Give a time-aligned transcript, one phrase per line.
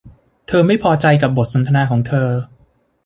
[0.47, 2.29] เธอไม่พอใจกับบทสนทนาของเธอ